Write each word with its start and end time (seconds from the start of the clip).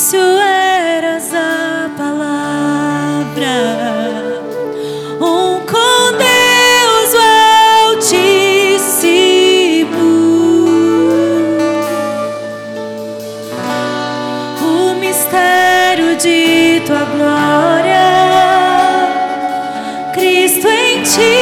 início 0.00 0.18
eras 0.18 1.30
a 1.34 1.90
palavra, 1.94 3.52
um 5.20 5.60
com 5.66 6.12
Deus 6.16 7.12
o 7.14 7.20
Altíssimo, 7.90 8.80
o 14.62 14.94
mistério 14.98 16.16
de 16.16 16.80
tua 16.86 17.04
glória, 17.04 18.08
Cristo 20.14 20.66
em 20.66 21.02
ti 21.02 21.39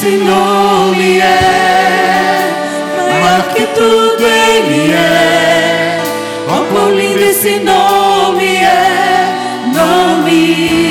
esse 0.00 0.16
nome 0.16 1.20
é, 1.20 2.40
maior 3.10 3.42
que 3.52 3.66
tudo 3.66 4.24
ele 4.26 4.92
é. 4.92 6.02
Oh, 6.48 6.64
quão 6.72 6.90
lindo 6.90 7.22
esse 7.22 7.58
nome 7.58 8.56
é, 8.56 9.28
nome 9.74 10.89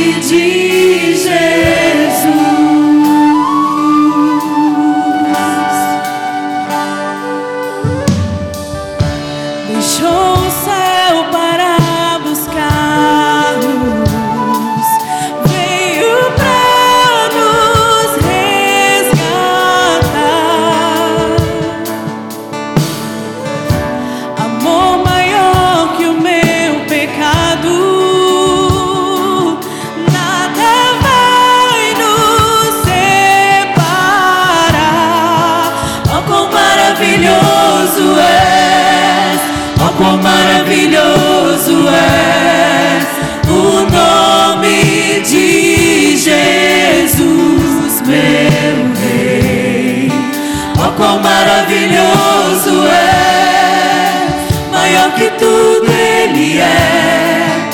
que 55.12 55.30
tudo 55.32 55.92
Ele 55.92 56.60
é. 56.60 57.70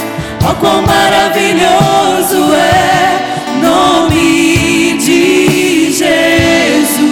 Oh, 0.50 0.56
quão 0.56 0.82
maravilhoso 0.84 2.54
é, 2.54 3.62
nome 3.62 4.98
de 5.00 5.92
Jesus. 5.92 7.06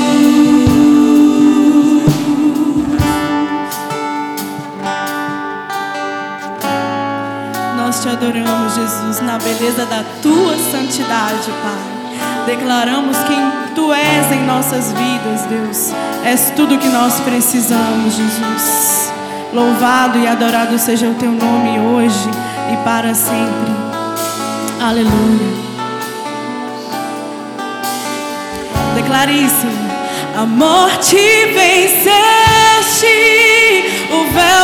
Nós 7.77 8.01
te 8.01 8.09
adoramos, 8.09 8.75
Jesus, 8.75 9.21
na 9.21 9.37
beleza 9.39 9.85
da 9.85 10.03
tua 10.21 10.55
santidade, 10.71 11.51
Pai. 11.61 11.93
Declaramos 12.45 13.17
quem 13.27 13.73
tu 13.73 13.93
és 13.93 14.31
em 14.31 14.45
nossas 14.45 14.91
vidas, 14.91 15.45
Deus. 15.47 15.91
És 16.23 16.51
tudo 16.55 16.77
que 16.77 16.87
nós 16.89 17.19
precisamos, 17.21 18.13
Jesus. 18.13 19.13
Louvado 19.53 20.17
e 20.17 20.27
adorado 20.27 20.79
seja 20.79 21.07
o 21.07 21.13
teu 21.13 21.31
nome 21.31 21.79
hoje 21.79 22.29
e 22.73 22.77
para 22.83 23.13
sempre. 23.13 23.71
Aleluia. 24.81 25.53
Declare 28.95 29.31
isso. 29.31 29.67
A 30.35 30.43
morte 30.47 31.15
venceste, 31.53 33.05
o 34.11 34.23
véu 34.33 34.62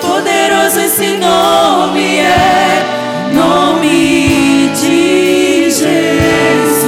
poderoso. 0.00 0.80
Esse 0.80 1.16
nome 1.18 2.18
é, 2.18 2.84
nome 3.32 4.70
de 4.80 5.70
Jesus. 5.70 6.84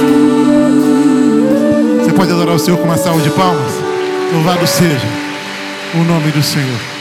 Você 2.03 2.13
pode 2.13 2.31
adorar 2.31 2.55
o 2.55 2.59
Senhor 2.59 2.77
com 2.77 2.85
uma 2.85 2.97
salva 2.97 3.21
de 3.21 3.29
palmas? 3.31 3.73
Louvado 4.33 4.65
seja 4.67 5.07
o 5.93 6.03
nome 6.03 6.31
do 6.31 6.41
Senhor. 6.41 6.94